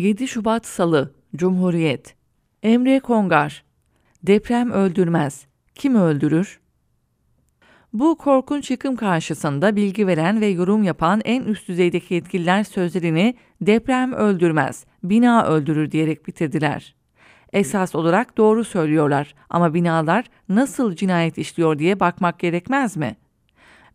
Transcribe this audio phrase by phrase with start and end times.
[0.00, 2.14] 7 Şubat Salı Cumhuriyet
[2.62, 3.64] Emre Kongar
[4.22, 5.46] Deprem öldürmez.
[5.74, 6.60] Kim öldürür?
[7.92, 14.12] Bu korkunç yıkım karşısında bilgi veren ve yorum yapan en üst düzeydeki yetkililer sözlerini deprem
[14.12, 16.94] öldürmez, bina öldürür diyerek bitirdiler.
[17.52, 23.16] Esas olarak doğru söylüyorlar ama binalar nasıl cinayet işliyor diye bakmak gerekmez mi?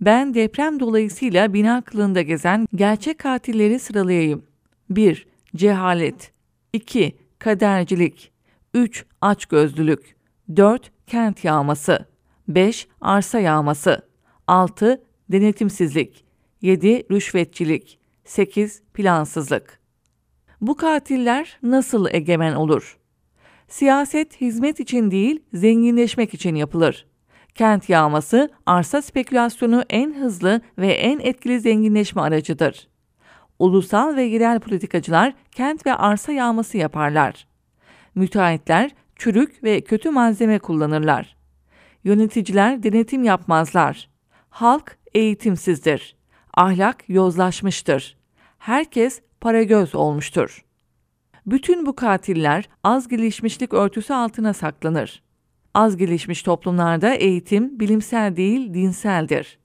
[0.00, 4.42] Ben deprem dolayısıyla bina kılığında gezen gerçek katilleri sıralayayım.
[4.90, 5.33] 1.
[5.56, 6.32] Cehalet
[6.72, 7.16] 2.
[7.38, 8.32] Kadercilik
[8.74, 9.06] 3.
[9.20, 10.16] Açgözlülük
[10.56, 10.92] 4.
[11.06, 12.06] Kent yağması
[12.48, 12.88] 5.
[13.00, 14.08] Arsa yağması
[14.46, 15.04] 6.
[15.28, 16.24] Denetimsizlik
[16.62, 17.06] 7.
[17.10, 18.82] Rüşvetçilik 8.
[18.94, 19.80] Plansızlık
[20.60, 22.98] Bu katiller nasıl egemen olur?
[23.68, 27.06] Siyaset hizmet için değil, zenginleşmek için yapılır.
[27.54, 32.93] Kent yağması, arsa spekülasyonu en hızlı ve en etkili zenginleşme aracıdır.
[33.58, 37.46] Ulusal ve yerel politikacılar kent ve arsa yağması yaparlar.
[38.14, 41.36] Müteahhitler çürük ve kötü malzeme kullanırlar.
[42.04, 44.08] Yöneticiler denetim yapmazlar.
[44.50, 46.16] Halk eğitimsizdir.
[46.54, 48.16] Ahlak yozlaşmıştır.
[48.58, 50.64] Herkes para göz olmuştur.
[51.46, 55.22] Bütün bu katiller az gelişmişlik örtüsü altına saklanır.
[55.74, 59.58] Az gelişmiş toplumlarda eğitim bilimsel değil dinseldir.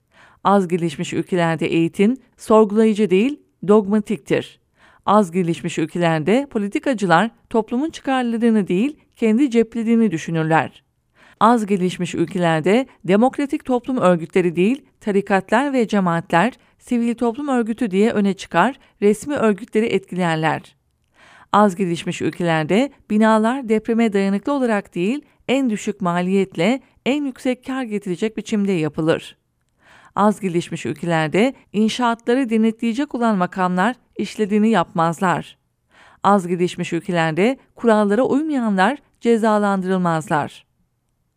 [0.44, 4.60] Az gelişmiş ülkelerde eğitim sorgulayıcı değil dogmatiktir.
[5.06, 10.82] Az gelişmiş ülkelerde politikacılar toplumun çıkarlarını değil kendi ceplediğini düşünürler.
[11.40, 18.34] Az gelişmiş ülkelerde demokratik toplum örgütleri değil tarikatlar ve cemaatler sivil toplum örgütü diye öne
[18.34, 20.76] çıkar, resmi örgütleri etkilerler.
[21.52, 28.36] Az gelişmiş ülkelerde binalar depreme dayanıklı olarak değil, en düşük maliyetle en yüksek kar getirecek
[28.36, 29.39] biçimde yapılır.
[30.14, 35.58] Az gelişmiş ülkelerde inşaatları denetleyecek olan makamlar işlediğini yapmazlar.
[36.22, 40.66] Az gelişmiş ülkelerde kurallara uymayanlar cezalandırılmazlar.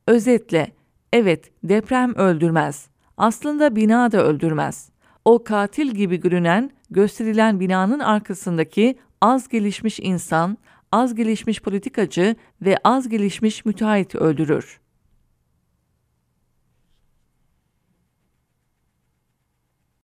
[0.07, 0.71] Özetle,
[1.13, 2.87] evet deprem öldürmez.
[3.17, 4.89] Aslında bina da öldürmez.
[5.25, 10.57] O katil gibi görünen, gösterilen binanın arkasındaki az gelişmiş insan,
[10.91, 14.82] az gelişmiş politikacı ve az gelişmiş müteahhit öldürür.